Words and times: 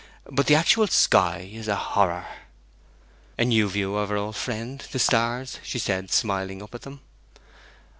But 0.27 0.47
the 0.47 0.55
actual 0.55 0.87
sky 0.87 1.51
is 1.53 1.67
a 1.67 1.75
horror.' 1.75 2.25
'A 3.37 3.45
new 3.45 3.69
view 3.69 3.95
of 3.97 4.09
our 4.09 4.17
old 4.17 4.35
friends, 4.35 4.87
the 4.87 4.97
stars,' 4.97 5.59
she 5.61 5.77
said, 5.77 6.09
smiling 6.09 6.63
up 6.63 6.73
at 6.73 6.81
them. 6.81 7.01